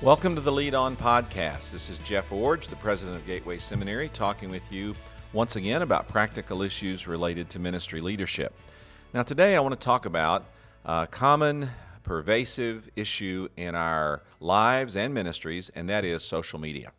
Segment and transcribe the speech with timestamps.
[0.00, 1.72] Welcome to the Lead On Podcast.
[1.72, 4.94] This is Jeff Iorg, the president of Gateway Seminary, talking with you
[5.32, 8.54] once again about practical issues related to ministry leadership.
[9.12, 10.44] Now, today I want to talk about
[10.84, 11.70] a common,
[12.04, 16.92] pervasive issue in our lives and ministries, and that is social media.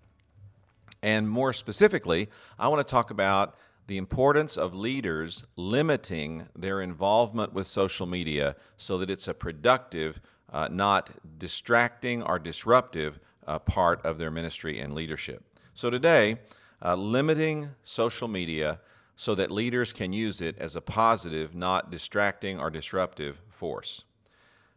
[1.01, 2.27] And more specifically,
[2.59, 3.55] I want to talk about
[3.87, 10.19] the importance of leaders limiting their involvement with social media so that it's a productive
[10.51, 15.43] uh, not distracting or disruptive uh, part of their ministry and leadership.
[15.73, 16.37] So today,
[16.83, 18.79] uh, limiting social media
[19.15, 24.03] so that leaders can use it as a positive, not distracting or disruptive force.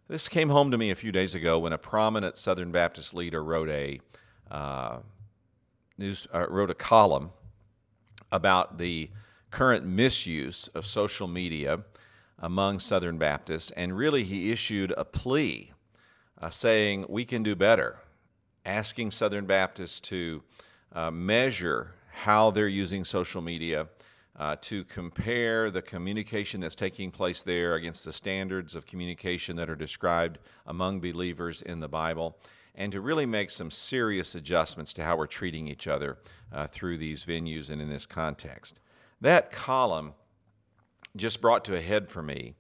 [0.08, 3.42] This came home to me a few days ago when a prominent Southern Baptist leader
[3.42, 4.00] wrote a
[4.50, 4.98] uh,
[5.96, 7.30] news uh, wrote a column
[8.30, 9.10] about the
[9.50, 11.84] current misuse of social media
[12.42, 15.72] among Southern Baptists, and really he issued a plea
[16.40, 18.00] uh, saying we can do better,
[18.66, 20.42] asking Southern Baptists to
[20.92, 23.88] uh, measure how they're using social media.
[24.34, 29.68] Uh, to compare the communication that's taking place there against the standards of communication that
[29.68, 32.38] are described among believers in the Bible,
[32.74, 36.16] and to really make some serious adjustments to how we're treating each other
[36.50, 38.80] uh, through these venues and in this context.
[39.20, 40.14] That column
[41.16, 42.54] just brought to a head for me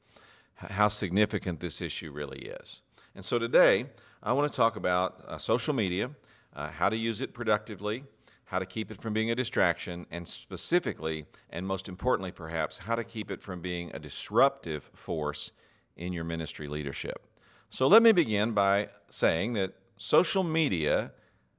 [0.54, 2.82] how significant this issue really is.
[3.14, 3.86] And so today,
[4.22, 6.10] I want to talk about uh, social media,
[6.54, 8.04] uh, how to use it productively,
[8.46, 12.94] how to keep it from being a distraction, and specifically, and most importantly perhaps, how
[12.94, 15.52] to keep it from being a disruptive force
[15.96, 17.26] in your ministry leadership.
[17.70, 21.12] So let me begin by saying that social media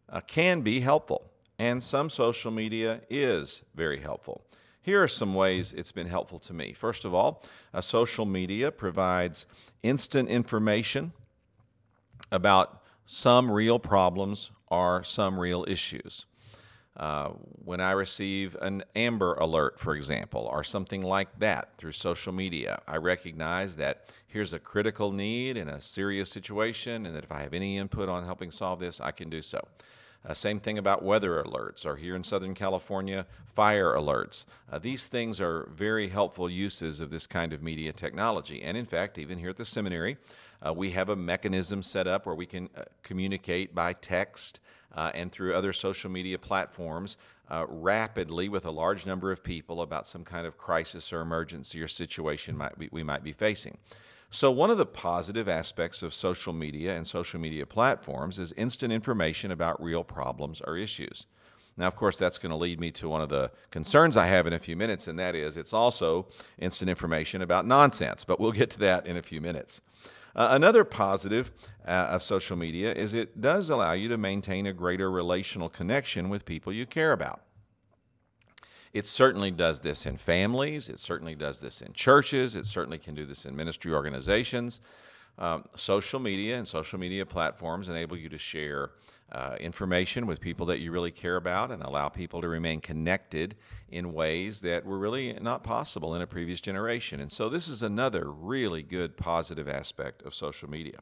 [0.09, 4.45] uh, can be helpful, and some social media is very helpful.
[4.83, 6.73] Here are some ways it's been helpful to me.
[6.73, 7.41] First of all,
[7.73, 9.45] uh, social media provides
[9.81, 11.13] instant information
[12.33, 16.25] about some real problems or some real issues.
[16.97, 17.29] Uh,
[17.63, 22.81] when I receive an Amber Alert, for example, or something like that through social media,
[22.85, 27.41] I recognize that here's a critical need in a serious situation, and that if I
[27.41, 29.65] have any input on helping solve this, I can do so.
[30.25, 34.45] Uh, same thing about weather alerts, or here in Southern California, fire alerts.
[34.71, 38.61] Uh, these things are very helpful uses of this kind of media technology.
[38.61, 40.17] And in fact, even here at the seminary,
[40.65, 44.59] uh, we have a mechanism set up where we can uh, communicate by text
[44.95, 47.17] uh, and through other social media platforms
[47.49, 51.81] uh, rapidly with a large number of people about some kind of crisis or emergency
[51.81, 53.77] or situation might be, we might be facing.
[54.33, 58.91] So, one of the positive aspects of social media and social media platforms is instant
[58.91, 61.27] information about real problems or issues.
[61.77, 64.47] Now, of course, that's going to lead me to one of the concerns I have
[64.47, 68.51] in a few minutes, and that is it's also instant information about nonsense, but we'll
[68.51, 69.81] get to that in a few minutes.
[70.35, 71.51] Uh, another positive
[71.87, 76.27] uh, of social media is it does allow you to maintain a greater relational connection
[76.27, 77.43] with people you care about.
[78.93, 83.15] It certainly does this in families, it certainly does this in churches, it certainly can
[83.15, 84.81] do this in ministry organizations.
[85.39, 88.91] Um, social media and social media platforms enable you to share
[89.31, 93.55] uh, information with people that you really care about and allow people to remain connected
[93.89, 97.19] in ways that were really not possible in a previous generation.
[97.19, 100.99] And so, this is another really good positive aspect of social media.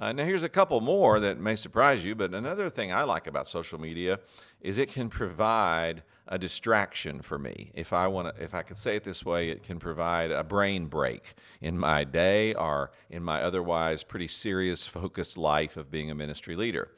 [0.00, 3.26] Uh, now, here's a couple more that may surprise you, but another thing I like
[3.26, 4.18] about social media
[4.62, 7.70] is it can provide a distraction for me.
[7.74, 10.42] If I want to, if I could say it this way, it can provide a
[10.42, 16.10] brain break in my day or in my otherwise pretty serious, focused life of being
[16.10, 16.88] a ministry leader.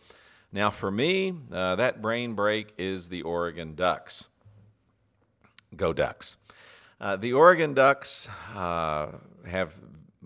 [0.53, 4.27] Now, for me, uh, that brain break is the Oregon Ducks.
[5.75, 6.37] Go Ducks.
[7.01, 9.09] Uh, the Oregon Ducks uh,
[9.45, 9.75] have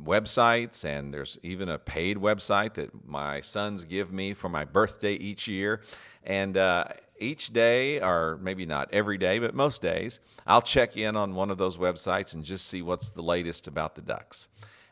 [0.03, 5.15] websites, and there's even a paid website that my sons give me for my birthday
[5.15, 5.83] each year.
[6.25, 6.85] And uh,
[7.19, 11.51] each day, or maybe not every day, but most days, I'll check in on one
[11.51, 14.49] of those websites and just see what's the latest about the Ducks.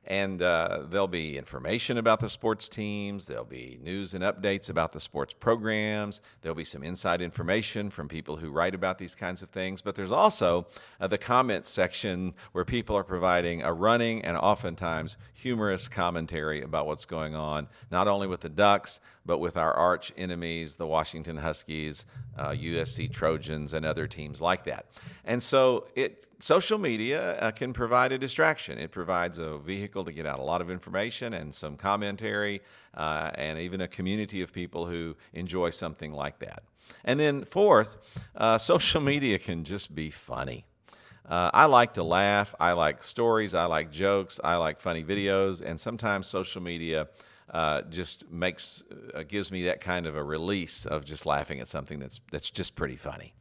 [0.06, 3.26] And uh, there'll be information about the sports teams.
[3.26, 6.20] There'll be news and updates about the sports programs.
[6.42, 9.80] There'll be some inside information from people who write about these kinds of things.
[9.80, 10.66] But there's also
[11.00, 16.86] uh, the comments section where people are providing a running and oftentimes humorous commentary about
[16.86, 21.38] what's going on, not only with the Ducks, but with our arch enemies, the Washington
[21.38, 22.04] Huskies,
[22.36, 24.86] uh, USC Trojans, and other teams like that.
[25.24, 28.78] And so it social media uh, can provide a distraction.
[28.78, 32.60] It provides a vehicle to get out a lot of information and some commentary,
[32.94, 36.62] uh, and even a community of people who enjoy something like that.
[37.02, 37.96] And then, fourth,
[38.36, 40.66] uh, social media can just be funny.
[41.26, 42.54] Uh, I like to laugh.
[42.60, 43.54] I like stories.
[43.54, 44.38] I like jokes.
[44.44, 45.62] I like funny videos.
[45.62, 47.08] And sometimes social media
[47.48, 51.68] uh, just makes uh, gives me that kind of a release of just laughing at
[51.68, 53.32] something that's that's just pretty funny.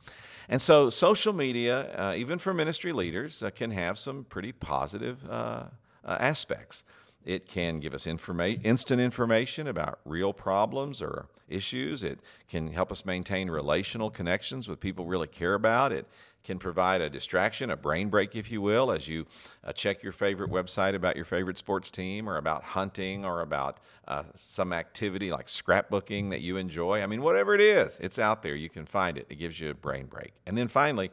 [0.50, 5.30] And so, social media, uh, even for ministry leaders, uh, can have some pretty positive
[5.30, 5.66] uh,
[6.06, 6.84] uh, aspects.
[7.26, 12.04] It can give us informa- instant information about real problems or issues.
[12.04, 12.20] It
[12.50, 15.92] can help us maintain relational connections with people we really care about.
[15.94, 16.06] It
[16.44, 19.26] can provide a distraction, a brain break, if you will, as you
[19.64, 23.80] uh, check your favorite website about your favorite sports team or about hunting or about
[24.08, 27.02] uh, some activity like scrapbooking that you enjoy.
[27.02, 28.56] I mean, whatever it is, it's out there.
[28.56, 29.28] You can find it.
[29.30, 30.34] It gives you a brain break.
[30.46, 31.12] And then finally,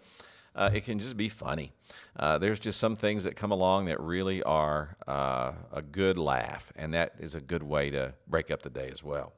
[0.54, 1.72] uh, it can just be funny.
[2.18, 6.72] Uh, there's just some things that come along that really are uh, a good laugh,
[6.74, 9.32] and that is a good way to break up the day as well.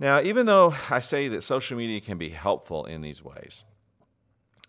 [0.00, 3.64] Now, even though I say that social media can be helpful in these ways,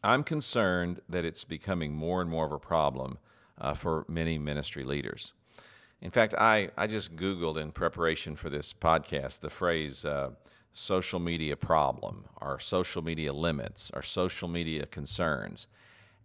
[0.03, 3.17] I'm concerned that it's becoming more and more of a problem
[3.59, 5.33] uh, for many ministry leaders.
[6.01, 10.31] In fact, I, I just Googled in preparation for this podcast the phrase uh,
[10.71, 15.67] social media problem, or social media limits, or social media concerns.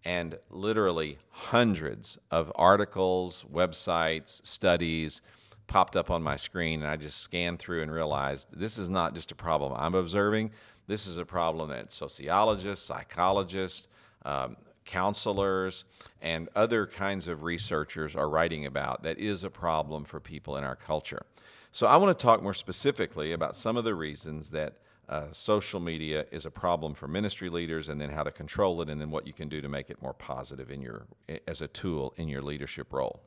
[0.04, 5.22] And literally hundreds of articles, websites, studies
[5.66, 6.82] popped up on my screen.
[6.82, 10.50] And I just scanned through and realized this is not just a problem I'm observing,
[10.86, 13.88] this is a problem that sociologists, psychologists,
[14.24, 15.84] um, counselors,
[16.20, 20.64] and other kinds of researchers are writing about that is a problem for people in
[20.64, 21.24] our culture.
[21.72, 24.74] So, I want to talk more specifically about some of the reasons that
[25.08, 28.88] uh, social media is a problem for ministry leaders, and then how to control it,
[28.88, 31.06] and then what you can do to make it more positive in your
[31.46, 33.20] as a tool in your leadership role.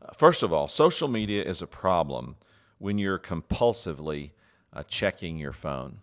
[0.00, 2.36] Uh, first of all, social media is a problem
[2.78, 4.30] when you're compulsively
[4.72, 5.98] uh, checking your phone.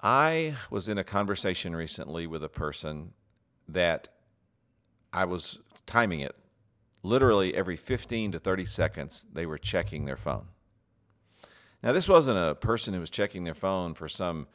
[0.00, 3.12] I was in a conversation recently with a person
[3.68, 4.08] that
[5.12, 6.36] I was timing it
[7.06, 10.46] literally every 15 to 30 seconds, they were checking their phone.
[11.82, 14.48] Now, this wasn't a person who was checking their phone for some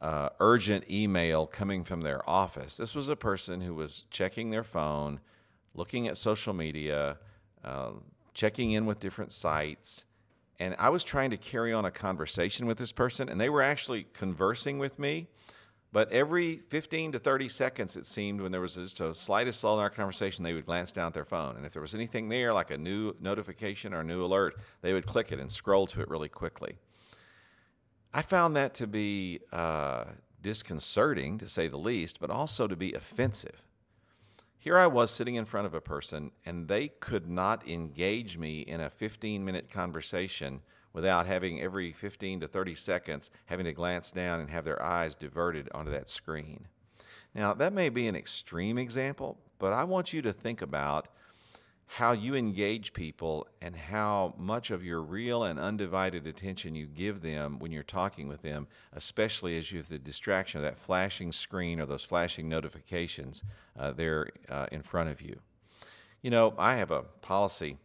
[0.00, 2.76] uh, urgent email coming from their office.
[2.76, 5.20] This was a person who was checking their phone,
[5.74, 7.18] looking at social media,
[7.64, 7.92] uh,
[8.34, 10.04] checking in with different sites,
[10.58, 13.62] and I was trying to carry on a conversation with this person, and they were
[13.62, 15.26] actually conversing with me.
[15.92, 19.74] But every 15 to 30 seconds, it seemed, when there was just a slightest lull
[19.74, 21.56] in our conversation, they would glance down at their phone.
[21.56, 24.92] And if there was anything there, like a new notification or a new alert, they
[24.92, 26.74] would click it and scroll to it really quickly.
[28.12, 30.04] I found that to be uh,
[30.42, 33.64] disconcerting, to say the least, but also to be offensive.
[34.64, 38.60] Here I was sitting in front of a person, and they could not engage me
[38.60, 40.62] in a 15 minute conversation
[40.94, 45.14] without having every 15 to 30 seconds having to glance down and have their eyes
[45.14, 46.68] diverted onto that screen.
[47.34, 51.08] Now, that may be an extreme example, but I want you to think about
[51.98, 57.20] how you engage people and how much of your real and undivided attention you give
[57.20, 61.30] them when you're talking with them, especially as you have the distraction of that flashing
[61.30, 63.44] screen or those flashing notifications
[63.78, 65.38] uh, there uh, in front of you.
[66.20, 67.76] You know, I have a policy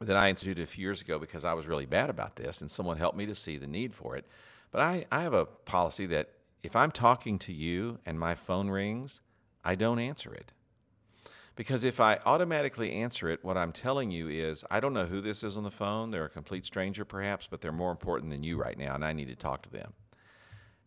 [0.00, 2.68] that I instituted a few years ago because I was really bad about this and
[2.68, 4.26] someone helped me to see the need for it.
[4.72, 6.30] But I, I have a policy that
[6.64, 9.20] if I'm talking to you and my phone rings,
[9.64, 10.50] I don't answer it.
[11.56, 15.22] Because if I automatically answer it, what I'm telling you is, I don't know who
[15.22, 16.10] this is on the phone.
[16.10, 19.14] They're a complete stranger, perhaps, but they're more important than you right now, and I
[19.14, 19.94] need to talk to them.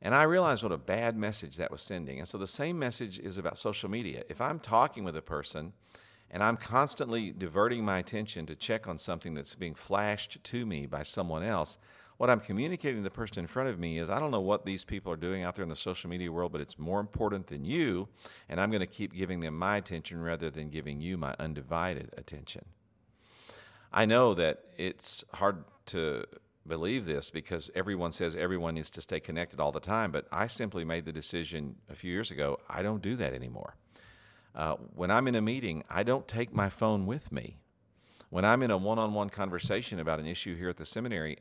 [0.01, 2.19] And I realized what a bad message that was sending.
[2.19, 4.23] And so the same message is about social media.
[4.29, 5.73] If I'm talking with a person
[6.31, 10.85] and I'm constantly diverting my attention to check on something that's being flashed to me
[10.85, 11.77] by someone else,
[12.19, 14.65] what I'm communicating to the person in front of me is I don't know what
[14.65, 17.47] these people are doing out there in the social media world, but it's more important
[17.47, 18.09] than you,
[18.49, 22.13] and I'm going to keep giving them my attention rather than giving you my undivided
[22.17, 22.65] attention.
[23.93, 26.25] I know that it's hard to
[26.67, 30.47] believe this because everyone says everyone needs to stay connected all the time, but I
[30.47, 33.77] simply made the decision a few years ago I don't do that anymore.
[34.53, 37.59] Uh, when I'm in a meeting, I don't take my phone with me.
[38.29, 41.38] When I'm in a one on one conversation about an issue here at the seminary,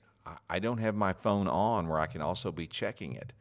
[0.48, 3.32] I don't have my phone on where I can also be checking it.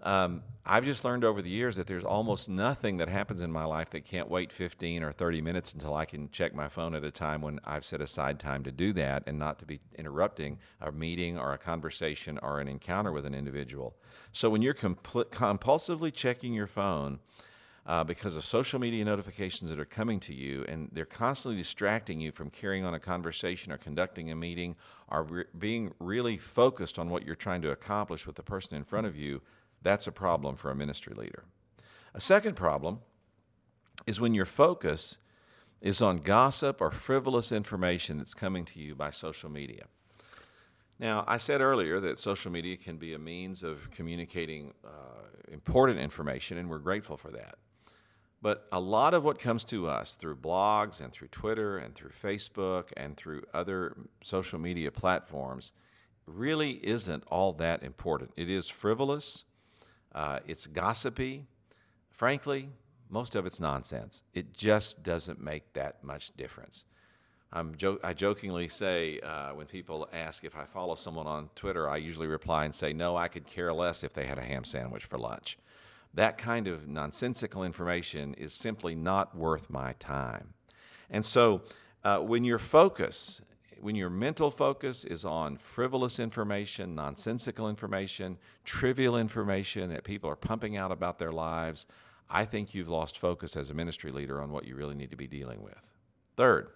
[0.00, 3.64] Um, I've just learned over the years that there's almost nothing that happens in my
[3.64, 7.04] life that can't wait 15 or 30 minutes until I can check my phone at
[7.04, 10.58] a time when I've set aside time to do that and not to be interrupting
[10.80, 13.96] a meeting or a conversation or an encounter with an individual.
[14.30, 17.18] So when you're compl- compulsively checking your phone,
[17.88, 22.20] uh, because of social media notifications that are coming to you, and they're constantly distracting
[22.20, 24.76] you from carrying on a conversation or conducting a meeting
[25.08, 28.84] or re- being really focused on what you're trying to accomplish with the person in
[28.84, 29.40] front of you,
[29.80, 31.44] that's a problem for a ministry leader.
[32.12, 32.98] A second problem
[34.06, 35.16] is when your focus
[35.80, 39.84] is on gossip or frivolous information that's coming to you by social media.
[40.98, 44.88] Now, I said earlier that social media can be a means of communicating uh,
[45.50, 47.54] important information, and we're grateful for that.
[48.40, 52.10] But a lot of what comes to us through blogs and through Twitter and through
[52.10, 55.72] Facebook and through other social media platforms
[56.26, 58.30] really isn't all that important.
[58.36, 59.44] It is frivolous,
[60.14, 61.46] uh, it's gossipy.
[62.10, 62.70] Frankly,
[63.08, 64.22] most of it's nonsense.
[64.34, 66.84] It just doesn't make that much difference.
[67.76, 71.96] Jo- i jokingly say uh, when people ask if I follow someone on Twitter, I
[71.96, 75.04] usually reply and say, No, I could care less if they had a ham sandwich
[75.04, 75.58] for lunch.
[76.14, 80.54] That kind of nonsensical information is simply not worth my time.
[81.10, 81.62] And so
[82.04, 83.40] uh, when your focus,
[83.80, 90.36] when your mental focus is on frivolous information, nonsensical information, trivial information that people are
[90.36, 91.86] pumping out about their lives,
[92.30, 95.16] I think you've lost focus as a ministry leader on what you really need to
[95.16, 95.90] be dealing with.
[96.36, 96.70] Third,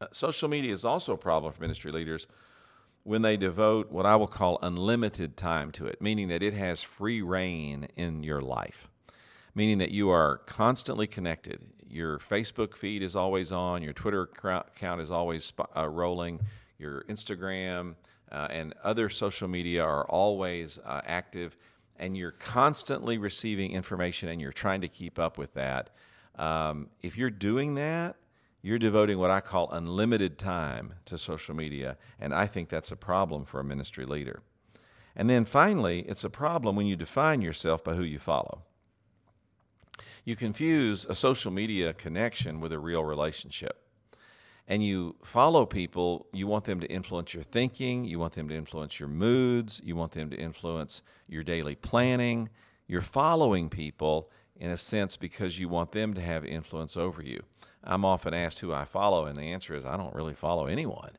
[0.00, 2.26] uh, social media is also a problem for ministry leaders
[3.04, 6.82] when they devote what I will call unlimited time to it, meaning that it has
[6.82, 8.88] free reign in your life,
[9.54, 11.60] meaning that you are constantly connected.
[11.88, 16.40] Your Facebook feed is always on, your Twitter account is always uh, rolling,
[16.78, 17.96] your Instagram
[18.30, 21.56] uh, and other social media are always uh, active
[21.96, 25.90] and you're constantly receiving information and you're trying to keep up with that,
[26.36, 28.16] um, if you're doing that,
[28.62, 32.96] you're devoting what I call unlimited time to social media, and I think that's a
[32.96, 34.42] problem for a ministry leader.
[35.14, 38.62] And then finally, it's a problem when you define yourself by who you follow.
[40.24, 43.82] You confuse a social media connection with a real relationship
[44.68, 48.54] and you follow people, you want them to influence your thinking, you want them to
[48.54, 52.48] influence your moods, you want them to influence your daily planning.
[52.86, 57.42] You're following people in a sense because you want them to have influence over you.
[57.84, 61.12] I'm often asked who I follow, and the answer is I don't really follow anyone.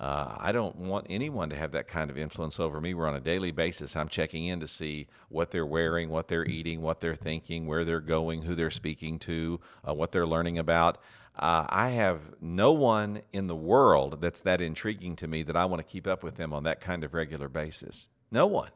[0.00, 2.94] Uh, I don't want anyone to have that kind of influence over me.
[2.94, 3.94] We're on a daily basis.
[3.94, 7.84] I'm checking in to see what they're wearing, what they're eating, what they're thinking, where
[7.84, 10.98] they're going, who they're speaking to, uh, what they're learning about.
[11.38, 15.64] Uh, I have no one in the world that's that intriguing to me that I
[15.66, 18.08] want to keep up with them on that kind of regular basis.
[18.30, 18.70] No one.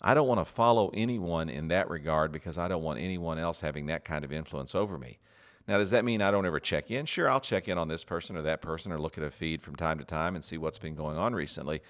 [0.00, 3.60] I don't want to follow anyone in that regard because I don't want anyone else
[3.60, 5.18] having that kind of influence over me.
[5.68, 7.06] Now, does that mean I don't ever check in?
[7.06, 9.62] Sure, I'll check in on this person or that person or look at a feed
[9.62, 11.80] from time to time and see what's been going on recently.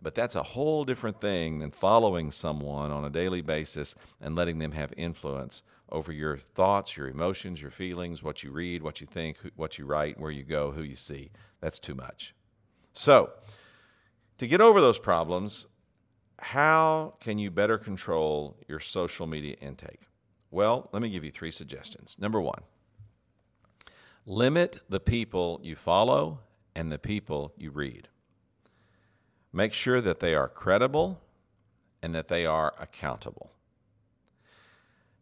[0.00, 4.58] But that's a whole different thing than following someone on a daily basis and letting
[4.58, 9.06] them have influence over your thoughts, your emotions, your feelings, what you read, what you
[9.06, 11.30] think, what you write, where you go, who you see.
[11.60, 12.34] That's too much.
[12.92, 13.30] So,
[14.38, 15.66] to get over those problems,
[16.38, 20.02] how can you better control your social media intake?
[20.50, 22.16] Well, let me give you three suggestions.
[22.18, 22.62] Number one,
[24.26, 26.40] limit the people you follow
[26.74, 28.08] and the people you read.
[29.52, 31.20] Make sure that they are credible
[32.02, 33.52] and that they are accountable.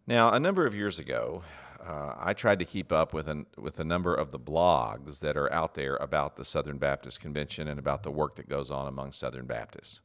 [0.06, 1.44] Now, a number of years ago,
[1.86, 5.36] uh, I tried to keep up with, an, with a number of the blogs that
[5.36, 8.88] are out there about the Southern Baptist Convention and about the work that goes on
[8.88, 10.00] among Southern Baptists.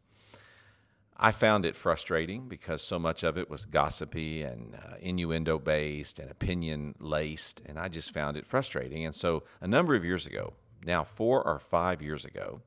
[1.22, 6.18] I found it frustrating because so much of it was gossipy and uh, innuendo based
[6.18, 9.06] and opinion laced, and I just found it frustrating.
[9.06, 10.54] And so, a number of years ago,
[10.86, 12.62] now four or five years ago,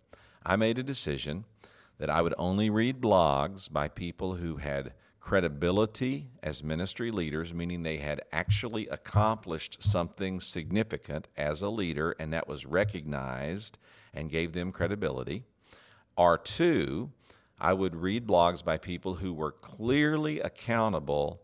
[0.44, 1.47] I made a decision
[1.97, 7.82] that I would only read blogs by people who had credibility as ministry leaders, meaning
[7.82, 13.78] they had actually accomplished something significant as a leader and that was recognized
[14.12, 15.44] and gave them credibility.
[16.16, 17.12] Or two,
[17.62, 21.42] I would read blogs by people who were clearly accountable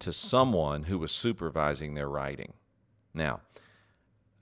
[0.00, 2.52] to someone who was supervising their writing.
[3.14, 3.40] Now,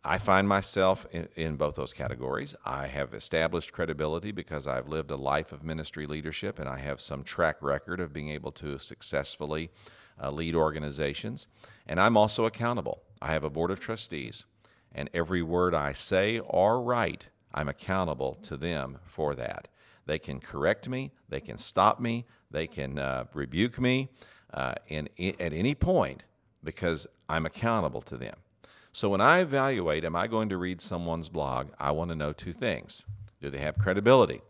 [0.05, 2.57] I find myself in, in, both those categories.
[2.65, 7.01] I have established credibility because I've lived a life of ministry leadership and I have
[7.01, 9.71] some track record of being able to successfully
[10.21, 11.47] uh, lead organizations.
[11.87, 13.05] And I'm also accountable.
[13.23, 14.47] I have a board of trustees,
[14.93, 19.69] and every word I say or write, I'm accountable to them for that.
[20.07, 24.11] They can correct me, they can stop me, they can uh, rebuke me
[24.53, 26.25] uh, in, in, at any point
[26.63, 28.37] because I'm accountable to them.
[28.93, 31.71] So when I evaluate, am I going to read someone's blog?
[31.81, 33.05] I want to know two things.
[33.41, 34.41] Do they have credibility?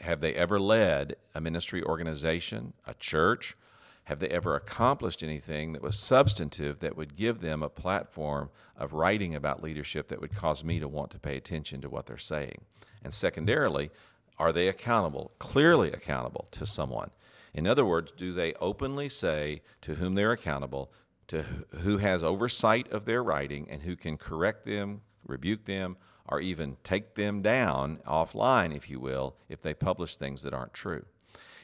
[0.00, 3.56] Have they ever led a ministry organization, a church?
[4.04, 8.92] Have they ever accomplished anything that was substantive that would give them a platform of
[8.92, 12.18] writing about leadership that would cause me to want to pay attention to what they're
[12.18, 12.62] saying?
[13.02, 13.90] And secondarily,
[14.38, 17.10] are they accountable, clearly accountable to someone?
[17.52, 20.92] In other words, do they openly say to whom they're accountable,
[21.28, 21.42] to
[21.80, 26.76] who has oversight of their writing and who can correct them, rebuke them, or even
[26.82, 31.04] take them down offline, if you will, if they publish things that aren't true.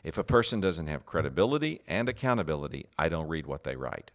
[0.05, 4.11] If a person doesn't have credibility and accountability, I don't read what they write.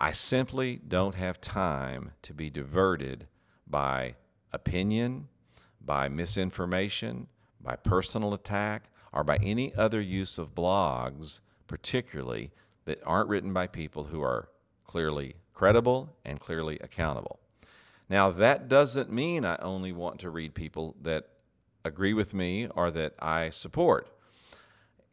[0.00, 3.26] I simply don't have time to be diverted
[3.66, 4.14] by
[4.52, 5.28] opinion,
[5.88, 7.28] by misinformation,
[7.62, 12.50] by personal attack, or by any other use of blogs, particularly
[12.84, 14.50] that aren't written by people who are
[14.84, 17.40] clearly credible and clearly accountable.
[18.06, 21.30] Now, that doesn't mean I only want to read people that
[21.86, 24.14] agree with me or that I support.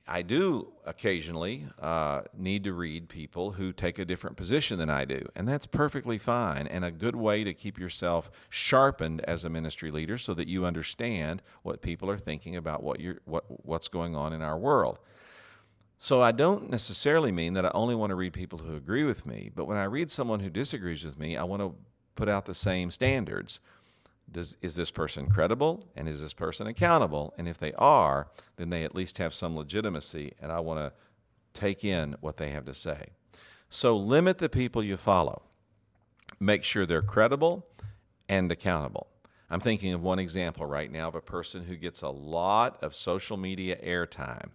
[0.07, 5.03] I do occasionally uh, need to read people who take a different position than I
[5.03, 9.50] do, and that's perfectly fine and a good way to keep yourself sharpened as a
[9.50, 13.88] ministry leader so that you understand what people are thinking about what you're, what, what's
[13.88, 15.00] going on in our world.
[15.97, 19.25] So I don't necessarily mean that I only want to read people who agree with
[19.25, 21.74] me, but when I read someone who disagrees with me, I want to
[22.15, 23.59] put out the same standards.
[24.32, 27.34] Does, is this person credible and is this person accountable?
[27.38, 28.27] And if they are,
[28.58, 30.94] then they at least have some legitimacy, and I want to
[31.53, 33.10] take in what they have to say.
[33.70, 35.44] So limit the people you follow.
[36.39, 37.65] Make sure they're credible
[38.27, 39.08] and accountable.
[39.50, 42.96] I'm thinking of one example right now of a person who gets a lot of
[42.96, 44.50] social media airtime.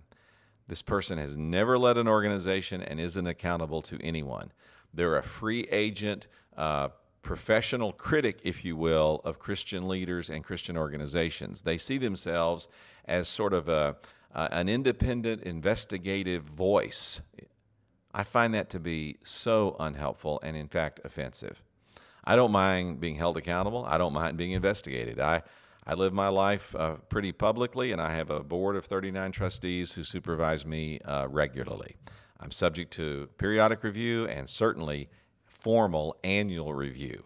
[0.67, 4.53] This person has never led an organization and isn't accountable to anyone.
[4.93, 6.89] They're a free agent, uh,
[7.23, 11.62] professional critic, if you will, of Christian leaders and Christian organizations.
[11.62, 12.69] They see themselves
[13.05, 13.97] as sort of a,
[14.35, 17.21] uh, an independent investigative voice.
[18.12, 21.62] I find that to be so unhelpful and, in fact, offensive.
[22.25, 23.85] I don't mind being held accountable.
[23.87, 25.21] I don't mind being investigated.
[25.21, 25.43] I,
[25.87, 29.93] I live my life uh, pretty publicly, and I have a board of 39 trustees
[29.93, 31.97] who supervise me uh, regularly.
[32.39, 35.09] I'm subject to periodic review and certainly
[35.61, 37.25] formal annual review.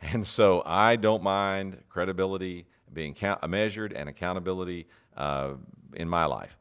[0.00, 5.54] And so I don't mind credibility being count- measured and accountability uh,
[5.94, 6.56] in my life.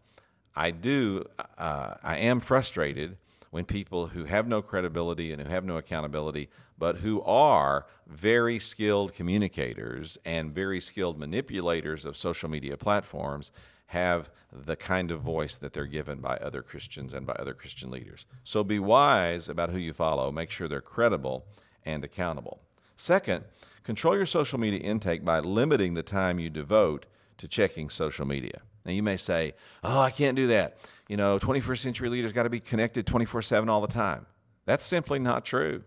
[0.55, 1.25] I do,
[1.57, 3.17] uh, I am frustrated
[3.51, 8.59] when people who have no credibility and who have no accountability, but who are very
[8.59, 13.51] skilled communicators and very skilled manipulators of social media platforms
[13.87, 17.91] have the kind of voice that they're given by other Christians and by other Christian
[17.91, 18.25] leaders.
[18.43, 20.31] So be wise about who you follow.
[20.31, 21.45] Make sure they're credible
[21.85, 22.61] and accountable.
[22.95, 23.45] Second,
[23.83, 27.05] control your social media intake by limiting the time you devote
[27.37, 28.61] to checking social media.
[28.85, 30.77] Now, you may say, Oh, I can't do that.
[31.07, 34.25] You know, 21st century leaders got to be connected 24 7 all the time.
[34.65, 35.83] That's simply not true.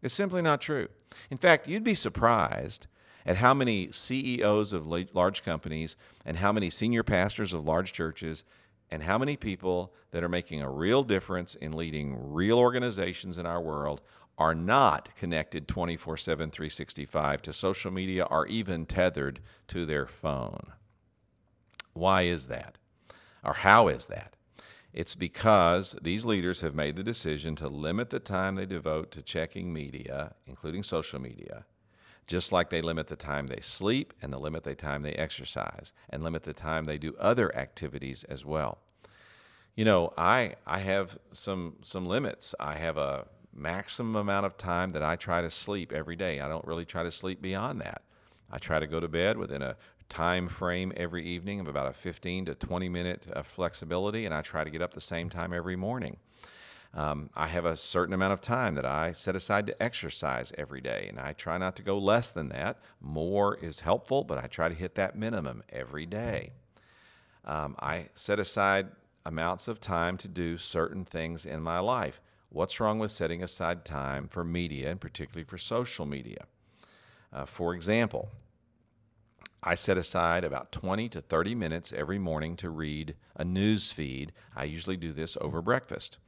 [0.00, 0.88] It's simply not true.
[1.30, 2.86] In fact, you'd be surprised
[3.24, 8.44] at how many CEOs of large companies and how many senior pastors of large churches
[8.90, 13.46] and how many people that are making a real difference in leading real organizations in
[13.46, 14.02] our world
[14.38, 20.72] are not connected 24 7, 365 to social media or even tethered to their phone.
[21.94, 22.78] Why is that?
[23.44, 24.36] Or how is that?
[24.92, 29.22] It's because these leaders have made the decision to limit the time they devote to
[29.22, 31.64] checking media, including social media,
[32.26, 35.92] just like they limit the time they sleep and the limit the time they exercise
[36.08, 38.78] and limit the time they do other activities as well.
[39.74, 42.54] You know, I I have some some limits.
[42.60, 46.40] I have a maximum amount of time that I try to sleep every day.
[46.40, 48.02] I don't really try to sleep beyond that.
[48.50, 49.76] I try to go to bed within a
[50.08, 54.42] time frame every evening of about a 15 to 20 minute uh, flexibility, and I
[54.42, 56.18] try to get up the same time every morning.
[56.94, 60.82] Um, I have a certain amount of time that I set aside to exercise every
[60.82, 62.78] day, and I try not to go less than that.
[63.00, 66.52] More is helpful, but I try to hit that minimum every day.
[67.46, 68.88] Um, I set aside
[69.24, 72.20] amounts of time to do certain things in my life.
[72.50, 76.44] What's wrong with setting aside time for media, and particularly for social media?
[77.32, 78.28] Uh, for example,
[79.62, 84.32] I set aside about 20 to 30 minutes every morning to read a news feed.
[84.54, 86.18] I usually do this over breakfast.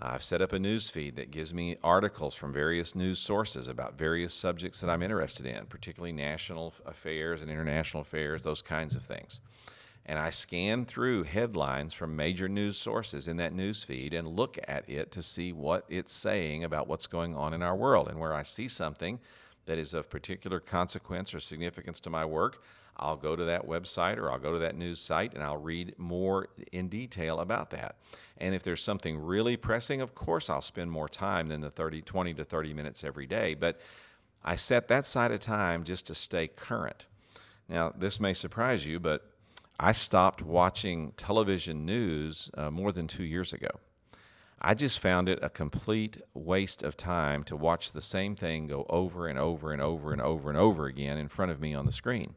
[0.00, 3.98] I've set up a news feed that gives me articles from various news sources about
[3.98, 9.02] various subjects that I'm interested in, particularly national affairs and international affairs, those kinds of
[9.02, 9.40] things.
[10.06, 14.56] And I scan through headlines from major news sources in that news feed and look
[14.68, 18.08] at it to see what it's saying about what's going on in our world.
[18.08, 19.18] And where I see something
[19.66, 22.62] that is of particular consequence or significance to my work,
[22.98, 25.94] I'll go to that website or I'll go to that news site and I'll read
[25.98, 27.96] more in detail about that.
[28.36, 32.02] And if there's something really pressing, of course I'll spend more time than the 30,
[32.02, 33.54] 20 to 30 minutes every day.
[33.54, 33.80] But
[34.44, 37.06] I set that side of time just to stay current.
[37.68, 39.30] Now, this may surprise you, but
[39.78, 43.68] I stopped watching television news uh, more than two years ago.
[44.60, 48.86] I just found it a complete waste of time to watch the same thing go
[48.88, 51.86] over and over and over and over and over again in front of me on
[51.86, 52.34] the screen.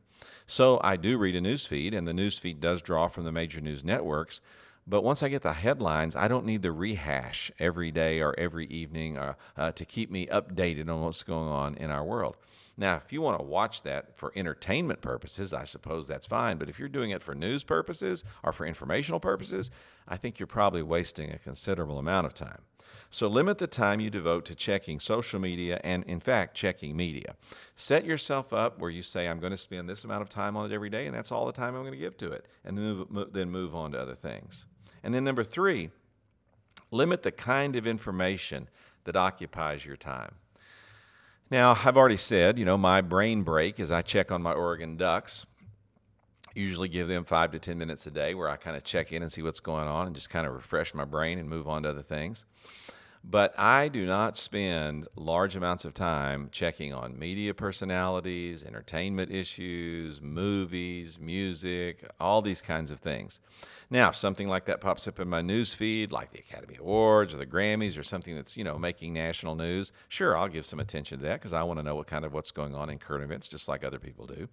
[0.48, 3.32] So I do read a news feed, and the news feed does draw from the
[3.32, 4.42] major news networks.
[4.88, 8.66] But once I get the headlines, I don't need the rehash every day or every
[8.68, 12.36] evening uh, uh, to keep me updated on what's going on in our world.
[12.78, 16.58] Now, if you want to watch that for entertainment purposes, I suppose that's fine.
[16.58, 19.70] But if you're doing it for news purposes or for informational purposes,
[20.08, 22.62] I think you're probably wasting a considerable amount of time.
[23.10, 27.36] So limit the time you devote to checking social media and, in fact, checking media.
[27.76, 30.72] Set yourself up where you say, I'm going to spend this amount of time on
[30.72, 32.78] it every day, and that's all the time I'm going to give to it, and
[32.78, 34.66] then move, then move on to other things.
[35.04, 35.90] And then, number three,
[36.92, 38.70] limit the kind of information
[39.04, 40.36] that occupies your time.
[41.50, 44.96] Now, I've already said, you know, my brain break is I check on my Oregon
[44.96, 45.46] Ducks.
[46.54, 49.24] Usually give them five to 10 minutes a day where I kind of check in
[49.24, 51.84] and see what's going on and just kind of refresh my brain and move on
[51.84, 52.46] to other things.
[53.24, 60.20] But I do not spend large amounts of time checking on media personalities, entertainment issues,
[60.22, 63.40] movies, music, all these kinds of things.
[63.92, 67.34] Now, if something like that pops up in my news feed, like the Academy Awards
[67.34, 70.80] or the Grammys or something that's, you know, making national news, sure, I'll give some
[70.80, 72.98] attention to that because I want to know what kind of what's going on in
[72.98, 74.48] current events, just like other people do.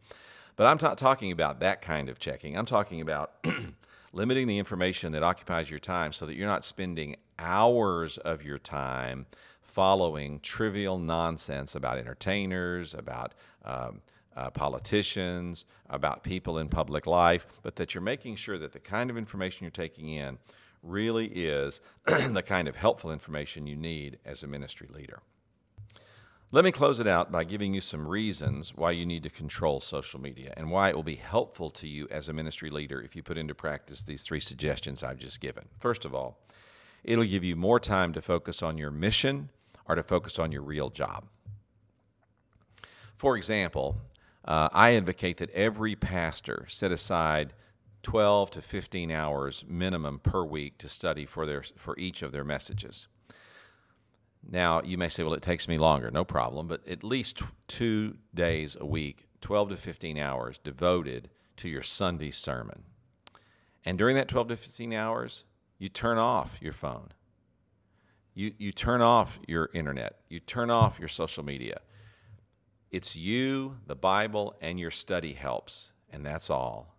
[0.58, 2.58] But I'm not talking about that kind of checking.
[2.58, 3.30] I'm talking about
[4.12, 8.58] limiting the information that occupies your time so that you're not spending hours of your
[8.58, 9.26] time
[9.62, 14.00] following trivial nonsense about entertainers, about um,
[14.36, 19.10] uh, politicians, about people in public life, but that you're making sure that the kind
[19.10, 20.38] of information you're taking in
[20.82, 25.22] really is the kind of helpful information you need as a ministry leader.
[26.50, 29.82] Let me close it out by giving you some reasons why you need to control
[29.82, 33.14] social media and why it will be helpful to you as a ministry leader if
[33.14, 35.66] you put into practice these three suggestions I've just given.
[35.78, 36.38] First of all,
[37.04, 39.50] it'll give you more time to focus on your mission
[39.86, 41.24] or to focus on your real job.
[43.14, 43.98] For example,
[44.46, 47.52] uh, I advocate that every pastor set aside
[48.02, 52.44] 12 to 15 hours minimum per week to study for, their, for each of their
[52.44, 53.06] messages.
[54.46, 56.10] Now, you may say, well, it takes me longer.
[56.10, 56.68] No problem.
[56.68, 62.30] But at least two days a week, 12 to 15 hours devoted to your Sunday
[62.30, 62.84] sermon.
[63.84, 65.44] And during that 12 to 15 hours,
[65.78, 67.08] you turn off your phone.
[68.34, 70.20] You, you turn off your internet.
[70.28, 71.80] You turn off your social media.
[72.90, 76.94] It's you, the Bible, and your study helps, and that's all.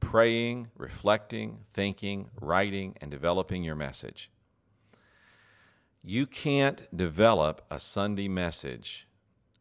[0.00, 4.30] Praying, reflecting, thinking, writing, and developing your message.
[6.06, 9.08] You can't develop a Sunday message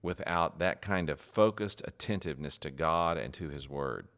[0.02, 4.10] without that kind of focused attentiveness to God and to His Word.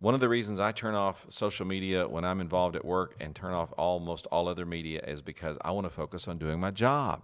[0.00, 3.36] One of the reasons I turn off social media when I'm involved at work and
[3.36, 6.72] turn off almost all other media is because I want to focus on doing my
[6.72, 7.22] job.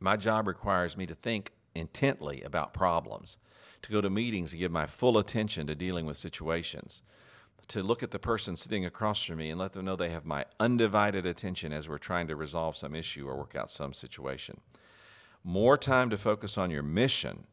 [0.00, 3.36] My job requires me to think intently about problems,
[3.82, 7.02] to go to meetings and give my full attention to dealing with situations
[7.68, 10.24] to look at the person sitting across from me and let them know they have
[10.24, 14.60] my undivided attention as we're trying to resolve some issue or work out some situation.
[15.42, 17.44] More time to focus on your mission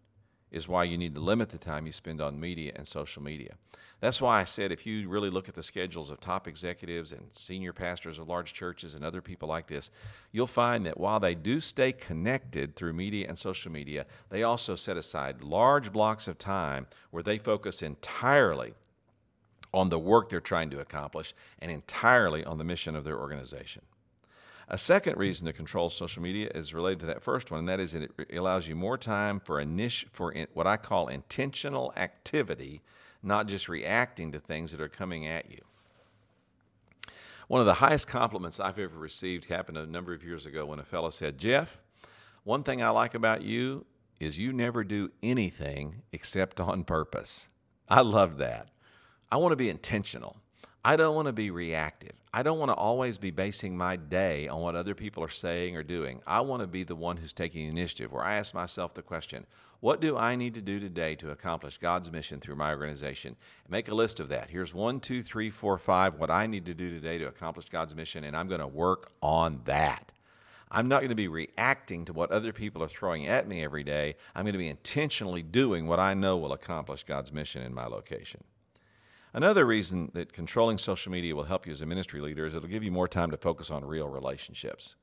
[0.51, 3.55] is why you need to limit the time you spend on media and social media.
[3.99, 7.29] That's why I said if you really look at the schedules of top executives and
[7.31, 9.89] senior pastors of large churches and other people like this,
[10.31, 14.75] you'll find that while they do stay connected through media and social media, they also
[14.75, 18.73] set aside large blocks of time where they focus entirely
[19.73, 23.81] on the work they're trying to accomplish and entirely on the mission of their organization.
[24.69, 27.79] A second reason to control social media is related to that first one, and that
[27.79, 32.81] is it allows you more time for, init- for what I call intentional activity,
[33.21, 35.59] not just reacting to things that are coming at you.
[37.47, 40.79] One of the highest compliments I've ever received happened a number of years ago when
[40.79, 41.81] a fellow said, Jeff,
[42.43, 43.85] one thing I like about you
[44.19, 47.49] is you never do anything except on purpose.
[47.89, 48.69] I love that.
[49.33, 50.37] I want to be intentional.
[50.85, 52.11] I don't want to be reactive.
[52.31, 55.75] I don't want to always be basing my day on what other people are saying
[55.75, 56.21] or doing.
[56.27, 59.47] I want to be the one who's taking initiative, where I ask myself the question
[59.79, 63.35] what do I need to do today to accomplish God's mission through my organization?
[63.67, 64.51] Make a list of that.
[64.51, 67.95] Here's one, two, three, four, five, what I need to do today to accomplish God's
[67.95, 70.11] mission, and I'm going to work on that.
[70.69, 73.83] I'm not going to be reacting to what other people are throwing at me every
[73.83, 74.15] day.
[74.35, 77.87] I'm going to be intentionally doing what I know will accomplish God's mission in my
[77.87, 78.43] location.
[79.33, 82.69] Another reason that controlling social media will help you as a ministry leader is it'll
[82.69, 84.95] give you more time to focus on real relationships.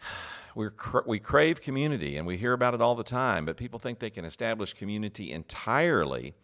[0.54, 3.78] we cra- we crave community and we hear about it all the time, but people
[3.78, 6.34] think they can establish community entirely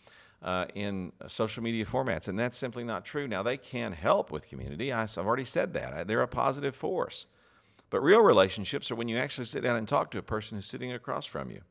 [0.43, 3.27] uh, in social media formats, and that's simply not true.
[3.27, 4.93] Now, they can help with community.
[4.93, 6.07] I've already said that.
[6.07, 7.27] They're a positive force.
[7.91, 10.67] But real relationships are when you actually sit down and talk to a person who's
[10.67, 11.63] sitting across from you.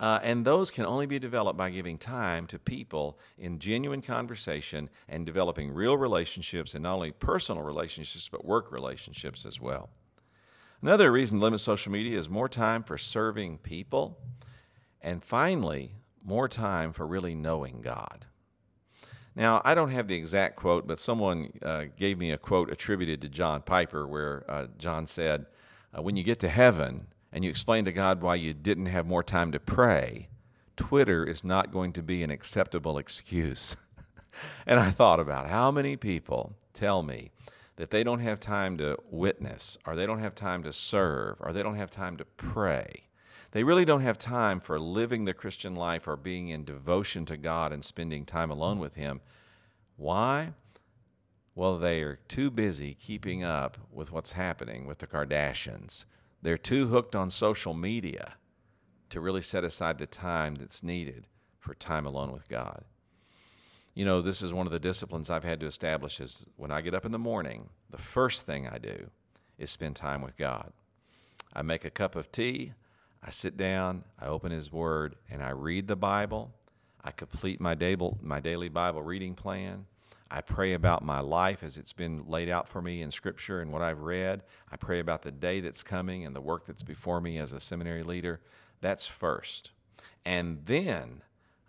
[0.00, 4.88] Uh, and those can only be developed by giving time to people in genuine conversation
[5.06, 9.90] and developing real relationships, and not only personal relationships, but work relationships as well.
[10.80, 14.18] Another reason to limit social media is more time for serving people.
[15.02, 15.92] And finally,
[16.24, 18.24] more time for really knowing God.
[19.36, 23.20] Now, I don't have the exact quote, but someone uh, gave me a quote attributed
[23.20, 25.44] to John Piper where uh, John said,
[25.96, 29.06] uh, When you get to heaven and you explain to God why you didn't have
[29.06, 30.28] more time to pray,
[30.76, 33.76] Twitter is not going to be an acceptable excuse.
[34.66, 37.30] and I thought about how many people tell me
[37.76, 41.52] that they don't have time to witness, or they don't have time to serve, or
[41.52, 43.10] they don't have time to pray
[43.52, 47.36] they really don't have time for living the Christian life or being in devotion to
[47.36, 49.20] God and spending time alone with Him.
[49.96, 50.52] Why?
[51.54, 56.04] Well, they are too busy keeping up with what's happening with the Kardashians.
[56.42, 58.36] They're too hooked on social media
[59.10, 61.26] to really set aside the time that's needed
[61.58, 62.84] for time alone with God.
[63.94, 66.80] You know, this is one of the disciplines I've had to establish is when I
[66.80, 69.10] get up in the morning, the first thing I do
[69.58, 70.72] is spend time with God.
[71.52, 72.72] I make a cup of tea,
[73.22, 76.52] I sit down, I open His Word, and I read the Bible.
[77.02, 79.86] I complete my, daily, my daily Bible reading plan.
[80.30, 83.72] I pray about my life as it's been laid out for me in Scripture and
[83.72, 84.44] what I've read.
[84.70, 87.58] I pray about the day that's coming and the work that's before me as a
[87.58, 88.40] seminary leader.
[88.80, 89.72] That's first.
[90.24, 91.22] And then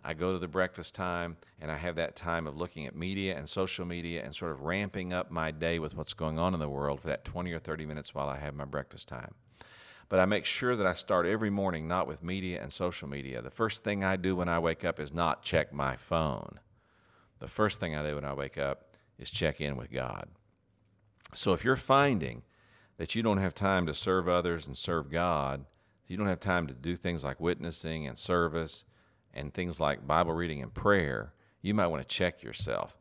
[0.04, 3.36] I go to the breakfast time and I have that time of looking at media
[3.36, 6.60] and social media and sort of ramping up my day with what's going on in
[6.60, 9.34] the world for that 20 or 30 minutes while I have my breakfast time
[10.12, 13.40] but I make sure that I start every morning not with media and social media.
[13.40, 16.60] The first thing I do when I wake up is not check my phone.
[17.42, 20.28] The first thing I do when I wake up is check in with God.
[21.34, 22.42] So if you're finding
[22.98, 25.64] that you don't have time to serve others and serve God,
[26.06, 28.84] you don't have time to do things like witnessing and service
[29.34, 32.96] and things like Bible reading and prayer, you might want to check yourself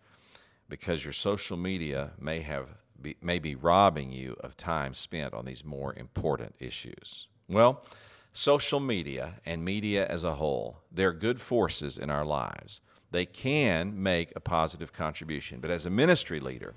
[0.68, 5.46] because your social media may have be, may be robbing you of time spent on
[5.46, 7.28] these more important issues?
[7.48, 7.86] Well,
[8.34, 12.82] social media and media as a whole, they're good forces in our lives.
[13.12, 15.60] They can make a positive contribution.
[15.60, 16.74] But as a ministry leader,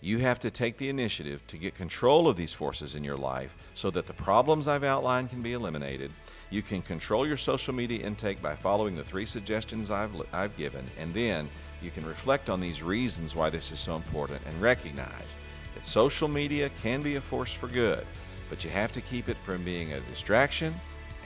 [0.00, 3.56] you have to take the initiative to get control of these forces in your life
[3.74, 6.12] so that the problems I've outlined can be eliminated.
[6.50, 10.84] You can control your social media intake by following the three suggestions I've, I've given,
[11.00, 11.48] and then
[11.82, 15.36] you can reflect on these reasons why this is so important and recognize
[15.74, 18.06] that social media can be a force for good,
[18.48, 20.74] but you have to keep it from being a distraction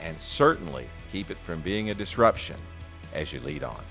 [0.01, 2.57] and certainly keep it from being a disruption
[3.13, 3.83] as you lead on.